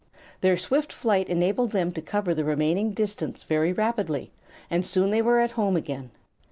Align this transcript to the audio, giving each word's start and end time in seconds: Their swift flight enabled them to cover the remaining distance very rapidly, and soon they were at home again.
Their 0.39 0.57
swift 0.57 0.91
flight 0.91 1.29
enabled 1.29 1.73
them 1.73 1.91
to 1.91 2.01
cover 2.01 2.33
the 2.33 2.43
remaining 2.43 2.89
distance 2.93 3.43
very 3.43 3.71
rapidly, 3.71 4.31
and 4.67 4.83
soon 4.83 5.11
they 5.11 5.21
were 5.21 5.39
at 5.41 5.51
home 5.51 5.75
again. 5.75 6.09